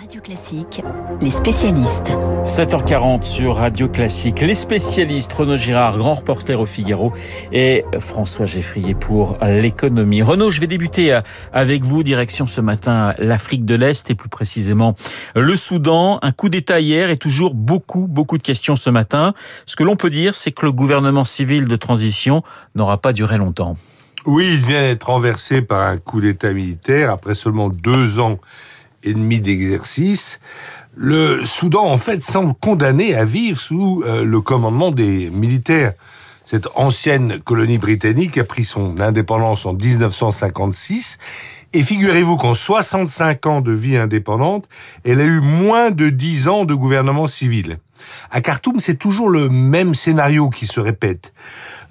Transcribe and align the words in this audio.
Radio 0.00 0.22
Classique, 0.22 0.80
les 1.20 1.28
spécialistes. 1.28 2.12
7h40 2.44 3.22
sur 3.22 3.56
Radio 3.56 3.86
Classique. 3.86 4.40
Les 4.40 4.54
spécialistes, 4.54 5.30
Renaud 5.30 5.56
Girard, 5.56 5.98
grand 5.98 6.14
reporter 6.14 6.58
au 6.58 6.64
Figaro, 6.64 7.12
et 7.52 7.84
François 7.98 8.46
Geffrier 8.46 8.94
pour 8.94 9.36
l'économie. 9.42 10.22
Renaud, 10.22 10.50
je 10.50 10.62
vais 10.62 10.66
débuter 10.66 11.12
euh, 11.12 11.20
avec 11.52 11.84
vous, 11.84 12.02
direction 12.02 12.46
ce 12.46 12.62
matin 12.62 13.14
l'Afrique 13.18 13.66
de 13.66 13.74
l'Est 13.74 14.10
et 14.10 14.14
plus 14.14 14.30
précisément 14.30 14.94
le 15.34 15.54
Soudan. 15.54 16.18
Un 16.22 16.32
coup 16.32 16.48
d'État 16.48 16.80
hier 16.80 17.10
et 17.10 17.18
toujours 17.18 17.52
beaucoup, 17.52 18.06
beaucoup 18.06 18.38
de 18.38 18.42
questions 18.42 18.76
ce 18.76 18.88
matin. 18.88 19.34
Ce 19.66 19.76
que 19.76 19.82
l'on 19.82 19.96
peut 19.96 20.10
dire, 20.10 20.34
c'est 20.34 20.52
que 20.52 20.64
le 20.64 20.72
gouvernement 20.72 21.24
civil 21.24 21.68
de 21.68 21.76
transition 21.76 22.42
n'aura 22.74 22.96
pas 22.96 23.12
duré 23.12 23.36
longtemps. 23.36 23.76
Oui, 24.24 24.48
il 24.54 24.60
vient 24.60 24.80
d'être 24.80 25.08
renversé 25.08 25.60
par 25.60 25.82
un 25.82 25.98
coup 25.98 26.22
d'État 26.22 26.52
militaire 26.54 27.10
après 27.10 27.34
seulement 27.34 27.68
deux 27.68 28.18
ans 28.18 28.38
et 29.04 29.14
demi 29.14 29.40
d'exercice, 29.40 30.40
le 30.96 31.44
Soudan 31.44 31.84
en 31.86 31.98
fait 31.98 32.22
semble 32.22 32.54
condamné 32.54 33.14
à 33.14 33.24
vivre 33.24 33.58
sous 33.58 34.02
euh, 34.06 34.24
le 34.24 34.40
commandement 34.40 34.90
des 34.90 35.30
militaires. 35.30 35.92
Cette 36.44 36.68
ancienne 36.74 37.38
colonie 37.40 37.78
britannique 37.78 38.36
a 38.36 38.44
pris 38.44 38.64
son 38.64 39.00
indépendance 39.00 39.66
en 39.66 39.72
1956 39.72 41.18
et 41.72 41.84
figurez-vous 41.84 42.36
qu'en 42.36 42.54
65 42.54 43.46
ans 43.46 43.60
de 43.60 43.70
vie 43.70 43.96
indépendante, 43.96 44.68
elle 45.04 45.20
a 45.20 45.24
eu 45.24 45.40
moins 45.40 45.92
de 45.92 46.08
10 46.08 46.48
ans 46.48 46.64
de 46.64 46.74
gouvernement 46.74 47.28
civil. 47.28 47.78
À 48.32 48.40
Khartoum, 48.40 48.80
c'est 48.80 48.96
toujours 48.96 49.28
le 49.28 49.48
même 49.48 49.94
scénario 49.94 50.50
qui 50.50 50.66
se 50.66 50.80
répète. 50.80 51.32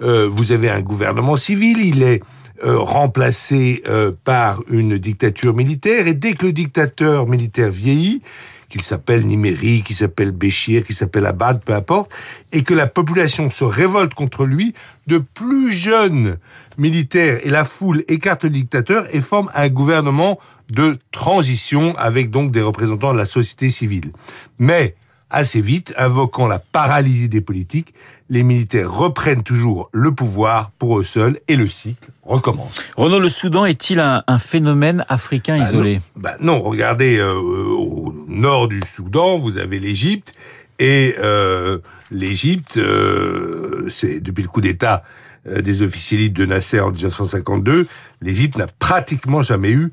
Euh, 0.01 0.27
vous 0.29 0.51
avez 0.51 0.69
un 0.69 0.81
gouvernement 0.81 1.37
civil, 1.37 1.79
il 1.79 2.03
est 2.03 2.21
remplacé 2.63 3.83
euh, 3.87 4.11
par 4.23 4.61
une 4.69 4.97
dictature 4.97 5.53
militaire. 5.53 6.07
Et 6.07 6.13
dès 6.13 6.33
que 6.33 6.45
le 6.45 6.51
dictateur 6.51 7.27
militaire 7.27 7.69
vieillit, 7.69 8.21
qu'il 8.69 8.81
s'appelle 8.81 9.25
Niméri, 9.25 9.81
qu'il 9.81 9.95
s'appelle 9.95 10.31
Béchir, 10.31 10.85
qu'il 10.85 10.95
s'appelle 10.95 11.25
Abad, 11.25 11.63
peu 11.63 11.73
importe, 11.73 12.11
et 12.51 12.63
que 12.63 12.73
la 12.73 12.85
population 12.87 13.49
se 13.49 13.63
révolte 13.63 14.13
contre 14.13 14.45
lui, 14.45 14.73
de 15.07 15.17
plus 15.17 15.71
jeunes 15.71 16.37
militaires 16.77 17.39
et 17.43 17.49
la 17.49 17.65
foule 17.65 18.03
écartent 18.07 18.43
le 18.43 18.51
dictateur 18.51 19.05
et 19.11 19.21
forment 19.21 19.49
un 19.55 19.69
gouvernement 19.69 20.39
de 20.69 20.99
transition 21.11 21.95
avec 21.97 22.29
donc 22.29 22.51
des 22.51 22.61
représentants 22.61 23.11
de 23.11 23.17
la 23.17 23.25
société 23.25 23.71
civile. 23.71 24.11
Mais 24.59 24.95
assez 25.29 25.61
vite, 25.61 25.93
invoquant 25.97 26.47
la 26.47 26.59
paralysie 26.59 27.29
des 27.29 27.41
politiques, 27.41 27.93
les 28.29 28.43
militaires 28.43 28.91
reprennent 28.91 29.43
toujours 29.43 29.89
le 29.91 30.11
pouvoir 30.11 30.71
pour 30.77 30.99
eux 30.99 31.03
seuls 31.03 31.37
et 31.47 31.55
le 31.55 31.67
cycle 31.67 32.09
recommence. 32.23 32.81
Renaud, 32.95 33.19
le 33.19 33.29
Soudan 33.29 33.65
est-il 33.65 33.99
un, 33.99 34.23
phénomène 34.37 35.05
africain 35.09 35.57
bah 35.57 35.63
isolé 35.63 35.95
non, 35.95 36.01
bah 36.15 36.37
non, 36.39 36.61
regardez, 36.61 37.17
euh, 37.17 37.33
au 37.33 38.13
nord 38.27 38.67
du 38.67 38.81
Soudan, 38.85 39.37
vous 39.37 39.57
avez 39.57 39.79
l'Égypte, 39.79 40.33
et 40.77 41.15
euh, 41.19 41.79
l'Égypte, 42.11 42.77
euh, 42.77 43.87
c'est 43.89 44.19
depuis 44.21 44.43
le 44.43 44.49
coup 44.49 44.61
d'État 44.61 45.03
des 45.45 45.81
officiers 45.81 46.17
libres 46.17 46.37
de 46.37 46.45
Nasser 46.45 46.79
en 46.79 46.91
1952, 46.91 47.87
l'Égypte 48.21 48.57
n'a 48.57 48.67
pratiquement 48.67 49.41
jamais 49.41 49.71
eu 49.71 49.91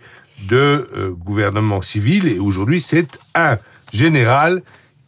de 0.49 1.15
gouvernement 1.19 1.81
civil, 1.81 2.27
et 2.27 2.39
aujourd'hui 2.39 2.81
c'est 2.81 3.19
un 3.35 3.59
général 3.93 4.63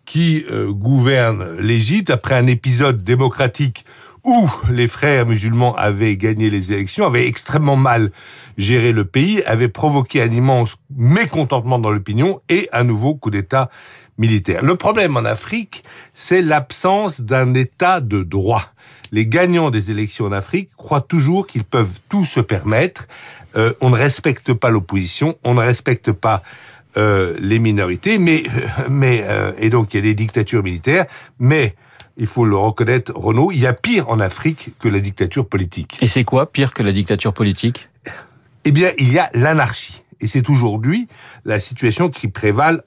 qui 0.09 0.47
euh, 0.51 0.73
gouverne 0.73 1.59
l'Égypte 1.59 2.09
après 2.09 2.35
un 2.35 2.47
épisode 2.47 3.03
démocratique 3.03 3.85
où 4.25 4.51
les 4.71 4.89
frères 4.89 5.27
musulmans 5.27 5.77
avaient 5.77 6.17
gagné 6.17 6.49
les 6.49 6.73
élections, 6.73 7.07
avaient 7.07 7.29
extrêmement 7.29 7.77
mal 7.77 8.11
géré 8.57 8.93
le 8.93 9.05
pays, 9.05 9.43
avaient 9.45 9.69
provoqué 9.69 10.23
un 10.23 10.31
immense 10.31 10.77
mécontentement 10.97 11.79
dans 11.79 11.91
l'opinion 11.91 12.41
et 12.49 12.71
un 12.73 12.85
nouveau 12.85 13.17
coup 13.17 13.31
d'État 13.31 13.69
militaire. 14.17 14.65
Le 14.65 14.77
problème 14.77 15.15
en 15.19 15.27
Afrique, 15.27 15.85
c'est 16.15 16.41
l'absence 16.41 17.21
d'un 17.21 17.53
État 17.53 18.01
de 18.01 18.23
droit. 18.23 18.73
Les 19.13 19.27
gagnants 19.27 19.71
des 19.71 19.91
élections 19.91 20.25
en 20.25 20.33
Afrique 20.33 20.71
croient 20.79 21.03
toujours 21.03 21.47
qu'ils 21.47 21.65
peuvent 21.65 22.01
tout 22.09 22.25
se 22.25 22.41
permettre. 22.41 23.09
Euh, 23.57 23.75
on 23.83 23.91
ne 23.91 23.97
respecte 23.97 24.55
pas 24.55 24.71
l'opposition, 24.71 25.39
on 25.45 25.55
ne 25.55 25.61
respecte 25.61 26.13
pas 26.13 26.43
euh, 26.97 27.37
les 27.39 27.59
minorités, 27.59 28.19
mais, 28.19 28.45
mais 28.89 29.25
euh, 29.27 29.53
et 29.59 29.71
donc 29.71 29.95
il 29.95 29.99
y 29.99 30.01
a 30.01 30.03
des 30.03 30.15
dictatures 30.15 30.63
militaires, 30.63 31.07
mais 31.39 31.75
il 32.17 32.27
faut 32.27 32.45
le 32.45 32.57
reconnaître, 32.57 33.13
Renaud, 33.15 33.53
il 33.53 33.61
y 33.61 33.67
a 33.67 33.73
pire 33.73 34.09
en 34.09 34.19
Afrique 34.19 34.71
que 34.79 34.89
la 34.89 35.01
dictature 35.01 35.49
politique. 35.49 35.99
Et 36.01 36.09
c'est 36.09 36.25
quoi 36.25 36.51
pire 36.51 36.75
que 36.75 36.83
la 36.83 36.93
dictature 36.93 37.33
politique? 37.33 37.89
Eh 38.65 38.73
bien, 38.73 38.91
il 38.99 39.13
y 39.13 39.19
a 39.19 39.31
l'anarchie. 39.35 40.03
Et 40.21 40.27
c'est 40.27 40.51
aujourd'hui 40.51 41.07
la 41.45 41.61
situation 41.61 42.09
qui 42.09 42.27
prévale, 42.27 42.83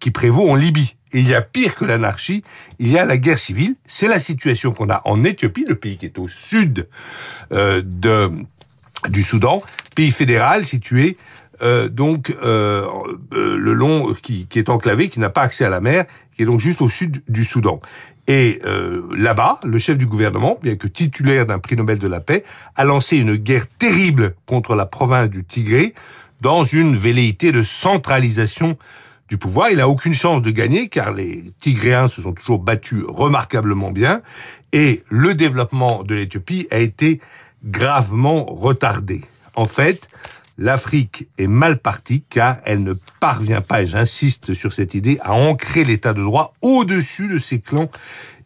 qui 0.00 0.10
prévaut 0.10 0.50
en 0.50 0.56
Libye. 0.56 0.96
Et 1.12 1.20
il 1.20 1.28
y 1.28 1.34
a 1.34 1.40
pire 1.40 1.76
que 1.76 1.84
l'anarchie, 1.84 2.42
il 2.80 2.90
y 2.90 2.98
a 2.98 3.04
la 3.04 3.16
guerre 3.16 3.38
civile. 3.38 3.76
C'est 3.86 4.08
la 4.08 4.18
situation 4.18 4.72
qu'on 4.72 4.90
a 4.90 5.02
en 5.04 5.22
Éthiopie, 5.22 5.64
le 5.68 5.76
pays 5.76 5.96
qui 5.96 6.06
est 6.06 6.18
au 6.18 6.26
sud 6.26 6.88
euh, 7.52 7.80
de, 7.84 8.32
du 9.08 9.22
Soudan, 9.22 9.62
pays 9.94 10.10
fédéral 10.10 10.64
situé 10.64 11.16
euh, 11.62 11.88
donc 11.88 12.34
euh, 12.42 12.86
euh, 13.32 13.56
le 13.56 13.72
long 13.72 14.14
qui, 14.14 14.46
qui, 14.46 14.58
est 14.58 14.68
enclavé, 14.68 15.08
qui 15.08 15.20
n'a 15.20 15.30
pas 15.30 15.42
accès 15.42 15.64
à 15.64 15.70
la 15.70 15.80
mer, 15.80 16.06
qui 16.36 16.42
est 16.42 16.46
donc 16.46 16.60
juste 16.60 16.82
au 16.82 16.88
sud 16.88 17.22
du 17.28 17.44
Soudan. 17.44 17.80
Et 18.26 18.62
là-bas, 19.14 19.60
le 19.66 19.76
chef 19.76 19.98
du 19.98 20.06
gouvernement, 20.06 20.58
bien 20.62 20.76
que 20.76 20.86
titulaire 20.86 21.44
d'un 21.44 21.58
prix 21.58 21.76
Nobel 21.76 21.98
de 21.98 22.08
la 22.08 22.20
paix, 22.20 22.42
a 22.74 22.84
lancé 22.84 23.18
une 23.18 23.34
guerre 23.34 23.66
terrible 23.68 24.34
contre 24.46 24.74
la 24.74 24.86
province 24.86 25.28
du 25.28 25.44
Tigré 25.44 25.92
dans 26.40 26.64
une 26.64 26.96
velléité 26.96 27.52
de 27.52 27.60
centralisation 27.60 28.78
du 29.28 29.36
pouvoir. 29.36 29.68
Il 29.70 29.76
n'a 29.76 29.88
aucune 29.88 30.14
chance 30.14 30.40
de 30.40 30.50
gagner 30.50 30.88
car 30.88 31.12
les 31.12 31.44
Tigréens 31.60 32.08
se 32.08 32.22
sont 32.22 32.32
toujours 32.32 32.60
battus 32.60 33.04
remarquablement 33.06 33.90
bien 33.90 34.22
et 34.72 35.02
le 35.10 35.34
développement 35.34 36.02
de 36.02 36.14
l'Éthiopie 36.14 36.66
a 36.70 36.78
été 36.78 37.20
gravement 37.64 38.44
retardé. 38.46 39.22
En 39.54 39.66
fait, 39.66 40.08
l'Afrique 40.58 41.28
est 41.38 41.46
mal 41.46 41.78
partie 41.78 42.22
car 42.28 42.58
elle 42.64 42.82
ne 42.82 42.94
parvient 43.20 43.60
pas, 43.60 43.82
et 43.82 43.86
j'insiste 43.86 44.54
sur 44.54 44.72
cette 44.72 44.94
idée, 44.94 45.18
à 45.22 45.32
ancrer 45.32 45.84
l'état 45.84 46.12
de 46.12 46.22
droit 46.22 46.54
au-dessus 46.62 47.28
de 47.28 47.38
ses 47.38 47.60
clans 47.60 47.90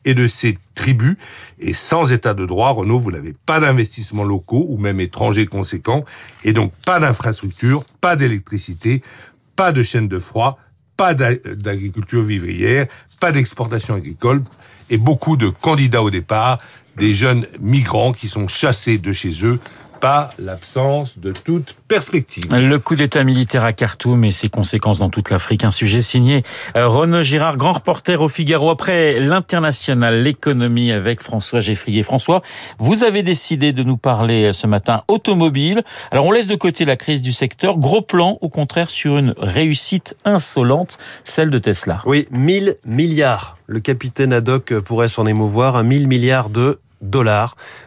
et 0.04 0.14
de 0.14 0.26
ses 0.26 0.58
tribus. 0.74 1.16
Et 1.58 1.74
sans 1.74 2.12
état 2.12 2.34
de 2.34 2.46
droit, 2.46 2.70
Renault, 2.70 3.00
vous 3.00 3.10
n'avez 3.10 3.34
pas 3.46 3.60
d'investissements 3.60 4.24
locaux 4.24 4.66
ou 4.68 4.78
même 4.78 5.00
étrangers 5.00 5.46
conséquents, 5.46 6.04
et 6.44 6.52
donc 6.52 6.72
pas 6.86 7.00
d'infrastructure, 7.00 7.84
pas 8.00 8.16
d'électricité, 8.16 9.02
pas 9.56 9.72
de 9.72 9.82
chaîne 9.82 10.08
de 10.08 10.18
froid, 10.18 10.58
pas 10.96 11.14
d'agriculture 11.14 12.22
vivrière, 12.22 12.86
pas 13.20 13.32
d'exportation 13.32 13.94
agricole, 13.94 14.42
et 14.90 14.96
beaucoup 14.96 15.36
de 15.36 15.48
candidats 15.48 16.02
au 16.02 16.10
départ, 16.10 16.58
des 16.96 17.14
jeunes 17.14 17.46
migrants 17.60 18.12
qui 18.12 18.28
sont 18.28 18.48
chassés 18.48 18.98
de 18.98 19.12
chez 19.12 19.44
eux 19.44 19.60
pas 20.00 20.30
l'absence 20.38 21.18
de 21.18 21.32
toute 21.32 21.74
perspective. 21.88 22.44
Le 22.54 22.78
coup 22.78 22.96
d'État 22.96 23.24
militaire 23.24 23.64
à 23.64 23.72
Khartoum 23.72 24.24
et 24.24 24.30
ses 24.30 24.48
conséquences 24.48 24.98
dans 24.98 25.10
toute 25.10 25.30
l'Afrique, 25.30 25.64
un 25.64 25.70
sujet 25.70 26.02
signé 26.02 26.42
euh, 26.76 26.88
Renaud 26.88 27.22
Girard, 27.22 27.56
grand 27.56 27.72
reporter 27.72 28.20
au 28.20 28.28
Figaro. 28.28 28.70
Après 28.70 29.18
l'international, 29.18 30.22
l'économie 30.22 30.92
avec 30.92 31.20
François 31.20 31.60
Geffrier. 31.60 32.02
François, 32.02 32.42
vous 32.78 33.04
avez 33.04 33.22
décidé 33.22 33.72
de 33.72 33.82
nous 33.82 33.96
parler 33.96 34.44
euh, 34.44 34.52
ce 34.52 34.66
matin 34.66 35.02
automobile. 35.08 35.82
Alors 36.10 36.26
on 36.26 36.32
laisse 36.32 36.46
de 36.46 36.56
côté 36.56 36.84
la 36.84 36.96
crise 36.96 37.22
du 37.22 37.32
secteur. 37.32 37.78
Gros 37.78 38.02
plan, 38.02 38.38
au 38.40 38.48
contraire, 38.48 38.90
sur 38.90 39.18
une 39.18 39.34
réussite 39.38 40.16
insolente, 40.24 40.98
celle 41.24 41.50
de 41.50 41.58
Tesla. 41.58 42.00
Oui, 42.06 42.28
1000 42.30 42.76
milliards. 42.84 43.58
Le 43.66 43.80
capitaine 43.80 44.32
Haddock 44.32 44.78
pourrait 44.80 45.08
s'en 45.08 45.26
émouvoir. 45.26 45.76
Un 45.76 45.82
1000 45.82 46.08
milliards 46.08 46.50
de 46.50 46.78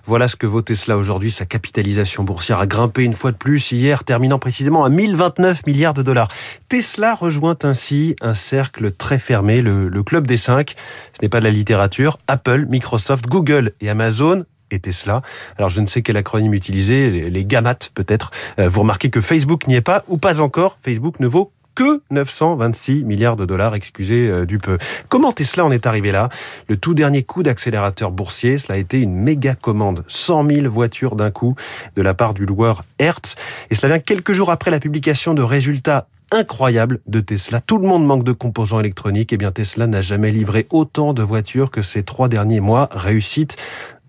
Voilà 0.05 0.27
ce 0.27 0.35
que 0.35 0.45
vaut 0.45 0.61
Tesla 0.61 0.97
aujourd'hui. 0.97 1.31
Sa 1.31 1.45
capitalisation 1.45 2.23
boursière 2.23 2.59
a 2.59 2.67
grimpé 2.67 3.03
une 3.03 3.13
fois 3.13 3.31
de 3.31 3.37
plus 3.37 3.71
hier, 3.71 4.03
terminant 4.03 4.39
précisément 4.39 4.83
à 4.83 4.89
1029 4.89 5.65
milliards 5.67 5.93
de 5.93 6.01
dollars. 6.01 6.29
Tesla 6.69 7.13
rejoint 7.13 7.57
ainsi 7.63 8.15
un 8.21 8.33
cercle 8.33 8.91
très 8.91 9.19
fermé, 9.19 9.61
le, 9.61 10.03
club 10.03 10.27
des 10.27 10.37
cinq. 10.37 10.75
Ce 11.13 11.21
n'est 11.21 11.29
pas 11.29 11.39
de 11.39 11.45
la 11.45 11.51
littérature. 11.51 12.17
Apple, 12.27 12.65
Microsoft, 12.67 13.27
Google 13.27 13.73
et 13.81 13.89
Amazon 13.89 14.45
et 14.71 14.79
Tesla. 14.79 15.21
Alors 15.57 15.69
je 15.69 15.81
ne 15.81 15.85
sais 15.85 16.01
quel 16.01 16.17
acronyme 16.17 16.53
utiliser, 16.53 17.09
les, 17.09 17.29
les 17.29 17.45
peut-être. 17.93 18.31
Euh, 18.59 18.69
vous 18.69 18.81
remarquez 18.81 19.09
que 19.09 19.21
Facebook 19.21 19.67
n'y 19.67 19.75
est 19.75 19.81
pas 19.81 20.03
ou 20.07 20.17
pas 20.17 20.39
encore. 20.39 20.77
Facebook 20.81 21.19
ne 21.19 21.27
vaut 21.27 21.51
que 21.75 22.01
926 22.09 23.03
milliards 23.03 23.35
de 23.35 23.45
dollars, 23.45 23.75
excusez 23.75 24.27
euh, 24.27 24.45
du 24.45 24.57
peu. 24.57 24.77
Comment 25.09 25.31
Tesla 25.31 25.65
en 25.65 25.71
est 25.71 25.87
arrivé 25.87 26.11
là? 26.11 26.29
Le 26.67 26.77
tout 26.77 26.93
dernier 26.93 27.23
coup 27.23 27.43
d'accélérateur 27.43 28.11
boursier, 28.11 28.57
cela 28.57 28.75
a 28.75 28.79
été 28.79 28.99
une 28.99 29.15
méga 29.15 29.55
commande, 29.55 30.03
100 30.07 30.47
000 30.47 30.69
voitures 30.69 31.15
d'un 31.15 31.31
coup 31.31 31.55
de 31.95 32.01
la 32.01 32.13
part 32.13 32.33
du 32.33 32.45
loueur 32.45 32.83
Hertz. 32.99 33.35
Et 33.69 33.75
cela 33.75 33.95
vient 33.95 33.99
quelques 33.99 34.33
jours 34.33 34.51
après 34.51 34.71
la 34.71 34.79
publication 34.79 35.33
de 35.33 35.41
résultats 35.41 36.07
incroyables 36.31 36.99
de 37.07 37.19
Tesla. 37.19 37.61
Tout 37.61 37.77
le 37.77 37.87
monde 37.87 38.05
manque 38.05 38.23
de 38.23 38.31
composants 38.31 38.79
électroniques. 38.79 39.33
Eh 39.33 39.37
bien, 39.37 39.51
Tesla 39.51 39.87
n'a 39.87 40.01
jamais 40.01 40.31
livré 40.31 40.65
autant 40.71 41.13
de 41.13 41.21
voitures 41.21 41.71
que 41.71 41.81
ces 41.81 42.03
trois 42.03 42.29
derniers 42.29 42.61
mois. 42.61 42.89
Réussite 42.91 43.57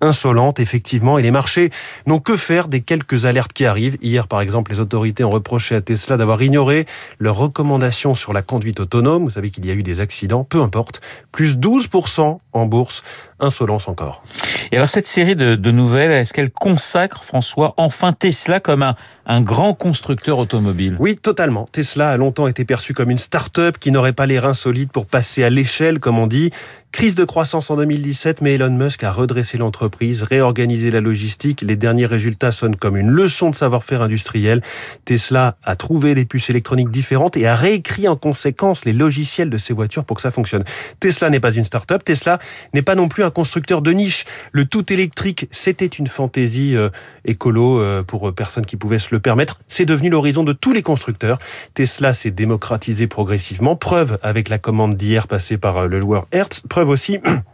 insolente, 0.02 0.60
effectivement, 0.60 1.16
et 1.16 1.22
les 1.22 1.30
marchés 1.30 1.70
n'ont 2.06 2.20
que 2.20 2.36
faire 2.36 2.68
des 2.68 2.82
quelques 2.82 3.24
alertes 3.24 3.52
qui 3.52 3.64
arrivent. 3.64 3.96
Hier, 4.02 4.28
par 4.28 4.40
exemple, 4.42 4.72
les 4.72 4.80
autorités 4.80 5.24
ont 5.24 5.30
reproché 5.30 5.74
à 5.74 5.80
Tesla 5.80 6.16
d'avoir 6.18 6.42
ignoré 6.42 6.86
leurs 7.18 7.36
recommandations 7.36 8.14
sur 8.14 8.32
la 8.32 8.42
conduite 8.42 8.80
autonome. 8.80 9.24
Vous 9.24 9.30
savez 9.30 9.50
qu'il 9.50 9.64
y 9.64 9.70
a 9.70 9.74
eu 9.74 9.82
des 9.82 10.00
accidents, 10.00 10.44
peu 10.44 10.60
importe. 10.60 11.00
Plus 11.30 11.56
12% 11.56 12.38
en 12.52 12.66
bourse. 12.66 13.02
Insolence 13.40 13.88
encore. 13.88 14.22
Et 14.70 14.76
alors 14.76 14.88
cette 14.88 15.06
série 15.06 15.36
de, 15.36 15.54
de 15.54 15.70
nouvelles, 15.70 16.12
est-ce 16.12 16.32
qu'elle 16.32 16.50
consacre, 16.50 17.24
François, 17.24 17.74
enfin 17.76 18.12
Tesla 18.12 18.60
comme 18.60 18.82
un, 18.82 18.96
un 19.26 19.40
grand 19.40 19.74
constructeur 19.74 20.38
automobile? 20.38 20.96
Oui, 20.98 21.16
totalement. 21.16 21.68
Tesla 21.72 22.10
a 22.10 22.16
longtemps 22.16 22.48
été 22.48 22.64
perçu 22.64 22.94
comme 22.94 23.10
une 23.10 23.18
start-up 23.18 23.78
qui 23.78 23.90
n'aurait 23.90 24.12
pas 24.12 24.26
les 24.26 24.38
reins 24.38 24.54
solides 24.54 24.90
pour 24.90 25.06
passer 25.06 25.44
à 25.44 25.50
l'échelle, 25.50 26.00
comme 26.00 26.18
on 26.18 26.26
dit. 26.26 26.50
Crise 26.92 27.14
de 27.14 27.24
croissance 27.24 27.70
en 27.70 27.76
2017, 27.76 28.42
mais 28.42 28.56
Elon 28.56 28.70
Musk 28.70 29.02
a 29.02 29.10
redressé 29.10 29.56
l'entreprise, 29.56 30.22
réorganisé 30.22 30.90
la 30.90 31.00
logistique. 31.00 31.62
Les 31.62 31.74
derniers 31.74 32.04
résultats 32.04 32.52
sonnent 32.52 32.76
comme 32.76 32.98
une 32.98 33.08
leçon 33.08 33.48
de 33.48 33.54
savoir-faire 33.54 34.02
industriel. 34.02 34.60
Tesla 35.06 35.56
a 35.64 35.74
trouvé 35.74 36.14
des 36.14 36.26
puces 36.26 36.50
électroniques 36.50 36.90
différentes 36.90 37.38
et 37.38 37.46
a 37.46 37.54
réécrit 37.54 38.08
en 38.08 38.16
conséquence 38.16 38.84
les 38.84 38.92
logiciels 38.92 39.48
de 39.48 39.56
ses 39.56 39.72
voitures 39.72 40.04
pour 40.04 40.16
que 40.16 40.22
ça 40.22 40.30
fonctionne. 40.30 40.64
Tesla 41.00 41.30
n'est 41.30 41.40
pas 41.40 41.52
une 41.52 41.64
start-up. 41.64 42.04
Tesla 42.04 42.38
n'est 42.74 42.82
pas 42.82 42.94
non 42.94 43.08
plus 43.08 43.24
un 43.24 43.30
constructeur 43.30 43.80
de 43.80 43.92
niche. 43.92 44.26
Le 44.52 44.66
tout 44.66 44.92
électrique, 44.92 45.48
c'était 45.50 45.86
une 45.86 46.06
fantaisie 46.06 46.76
euh, 46.76 46.90
écolo 47.24 47.80
euh, 47.80 48.02
pour 48.02 48.28
euh, 48.28 48.32
personnes 48.32 48.66
qui 48.66 48.76
pouvaient 48.76 48.98
se 48.98 49.08
le 49.10 49.18
permettre. 49.18 49.60
C'est 49.66 49.86
devenu 49.86 50.10
l'horizon 50.10 50.44
de 50.44 50.52
tous 50.52 50.72
les 50.72 50.82
constructeurs. 50.82 51.38
Tesla 51.72 52.12
s'est 52.12 52.30
démocratisé 52.30 53.06
progressivement. 53.06 53.76
Preuve 53.76 54.18
avec 54.22 54.50
la 54.50 54.58
commande 54.58 54.94
d'hier 54.94 55.26
passée 55.26 55.56
par 55.56 55.88
le 55.88 55.98
loueur 55.98 56.26
Hertz. 56.32 56.60
Preuve 56.68 56.90
aussi 56.90 57.18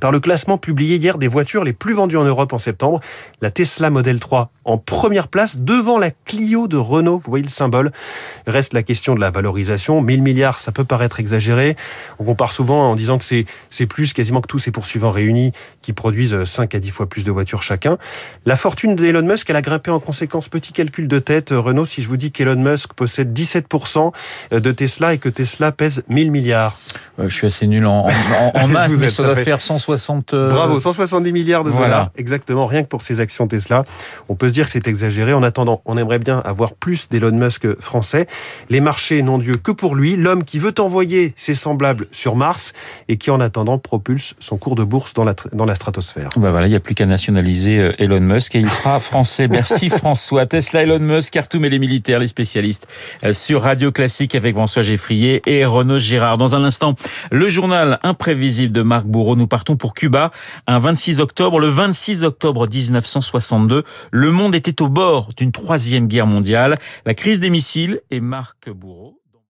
par 0.00 0.12
le 0.12 0.20
classement 0.20 0.58
publié 0.58 0.96
hier 0.96 1.18
des 1.18 1.28
voitures 1.28 1.64
les 1.64 1.72
plus 1.72 1.94
vendues 1.94 2.16
en 2.16 2.24
Europe 2.24 2.52
en 2.52 2.58
septembre. 2.58 3.00
La 3.40 3.50
Tesla 3.50 3.90
Model 3.90 4.20
3 4.20 4.50
en 4.64 4.78
première 4.78 5.28
place 5.28 5.58
devant 5.58 5.98
la 5.98 6.10
Clio 6.10 6.68
de 6.68 6.76
Renault. 6.76 7.18
Vous 7.18 7.30
voyez 7.30 7.44
le 7.44 7.50
symbole. 7.50 7.90
Reste 8.46 8.74
la 8.74 8.82
question 8.82 9.14
de 9.14 9.20
la 9.20 9.30
valorisation. 9.30 10.00
1000 10.00 10.22
milliards, 10.22 10.58
ça 10.58 10.72
peut 10.72 10.84
paraître 10.84 11.20
exagéré. 11.20 11.76
On 12.18 12.24
compare 12.24 12.52
souvent 12.52 12.90
en 12.90 12.94
disant 12.94 13.18
que 13.18 13.24
c'est, 13.24 13.46
c'est 13.70 13.86
plus 13.86 14.12
quasiment 14.12 14.40
que 14.40 14.46
tous 14.46 14.58
ces 14.58 14.70
poursuivants 14.70 15.10
réunis 15.10 15.52
qui 15.82 15.92
produisent 15.92 16.44
5 16.44 16.74
à 16.74 16.78
10 16.78 16.90
fois 16.90 17.06
plus 17.06 17.24
de 17.24 17.32
voitures 17.32 17.62
chacun. 17.62 17.98
La 18.44 18.56
fortune 18.56 18.94
d'Elon 18.94 19.22
Musk, 19.22 19.48
elle 19.50 19.56
a 19.56 19.62
grimpé 19.62 19.90
en 19.90 20.00
conséquence. 20.00 20.48
Petit 20.48 20.72
calcul 20.72 21.08
de 21.08 21.18
tête. 21.18 21.50
Renault, 21.50 21.86
si 21.86 22.02
je 22.02 22.08
vous 22.08 22.16
dis 22.16 22.30
qu'Elon 22.30 22.56
Musk 22.56 22.92
possède 22.92 23.32
17% 23.32 24.12
de 24.52 24.72
Tesla 24.72 25.14
et 25.14 25.18
que 25.18 25.28
Tesla 25.28 25.72
pèse 25.72 26.02
1000 26.08 26.30
milliards. 26.30 26.78
Euh, 27.18 27.28
je 27.28 27.34
suis 27.34 27.46
assez 27.46 27.66
nul 27.66 27.86
en, 27.86 28.06
en, 28.06 28.52
en 28.54 28.68
maths, 28.68 28.90
mais 28.90 29.08
ça, 29.08 29.22
ça 29.22 29.22
doit 29.24 29.36
faire 29.36 29.62
160... 29.62 29.87
Euh... 30.32 30.50
Bravo, 30.50 30.80
170 30.80 31.32
milliards 31.32 31.64
de 31.64 31.70
voilà. 31.70 31.86
dollars. 31.86 32.10
Exactement, 32.16 32.66
rien 32.66 32.82
que 32.82 32.88
pour 32.88 33.02
ces 33.02 33.20
actions 33.20 33.46
Tesla. 33.46 33.84
On 34.28 34.34
peut 34.34 34.48
se 34.48 34.52
dire 34.52 34.66
que 34.66 34.70
c'est 34.70 34.88
exagéré. 34.88 35.32
En 35.32 35.42
attendant, 35.42 35.82
on 35.84 35.96
aimerait 35.96 36.18
bien 36.18 36.40
avoir 36.40 36.74
plus 36.74 37.08
d'Elon 37.08 37.32
Musk 37.32 37.78
français. 37.80 38.26
Les 38.70 38.80
marchés 38.80 39.22
n'ont 39.22 39.38
Dieu 39.38 39.54
que 39.56 39.72
pour 39.72 39.94
lui, 39.94 40.16
l'homme 40.16 40.44
qui 40.44 40.58
veut 40.58 40.74
envoyer 40.78 41.34
ses 41.36 41.54
semblables 41.54 42.06
sur 42.12 42.36
Mars 42.36 42.72
et 43.08 43.16
qui 43.16 43.30
en 43.30 43.40
attendant 43.40 43.78
propulse 43.78 44.34
son 44.38 44.58
cours 44.58 44.74
de 44.74 44.84
bourse 44.84 45.14
dans 45.14 45.24
la, 45.24 45.34
dans 45.52 45.64
la 45.64 45.74
stratosphère. 45.74 46.30
Bah 46.36 46.50
voilà, 46.50 46.66
il 46.66 46.70
n'y 46.70 46.76
a 46.76 46.80
plus 46.80 46.94
qu'à 46.94 47.06
nationaliser 47.06 47.78
euh, 47.78 47.92
Elon 47.98 48.20
Musk 48.20 48.54
et 48.54 48.60
il 48.60 48.70
sera 48.70 49.00
français. 49.00 49.48
Merci 49.48 49.90
François. 49.90 50.46
Tesla, 50.46 50.82
Elon 50.82 50.98
Musk, 50.98 51.32
Khartoum 51.32 51.64
et 51.64 51.70
les 51.70 51.78
militaires, 51.78 52.18
les 52.18 52.26
spécialistes 52.26 52.86
euh, 53.24 53.32
sur 53.32 53.62
Radio 53.62 53.92
Classique 53.92 54.34
avec 54.34 54.54
François 54.54 54.82
Geffrier 54.82 55.42
et 55.46 55.64
Renaud 55.64 55.98
Girard. 55.98 56.38
Dans 56.38 56.56
un 56.56 56.64
instant, 56.64 56.94
le 57.30 57.48
journal 57.48 57.98
imprévisible 58.02 58.72
de 58.72 58.82
Marc 58.82 59.06
Bourreau. 59.06 59.36
Nous 59.36 59.46
partons 59.46 59.76
pour 59.78 59.94
Cuba 59.94 60.30
un 60.66 60.78
26 60.78 61.20
octobre. 61.20 61.58
Le 61.60 61.68
26 61.68 62.24
octobre 62.24 62.68
1962, 62.68 63.84
le 64.10 64.30
monde 64.30 64.54
était 64.54 64.82
au 64.82 64.88
bord 64.88 65.30
d'une 65.36 65.52
troisième 65.52 66.06
guerre 66.08 66.26
mondiale. 66.26 66.78
La 67.06 67.14
crise 67.14 67.40
des 67.40 67.50
missiles 67.50 68.00
et 68.10 68.20
Marc 68.20 68.68
Bourreau. 68.70 69.20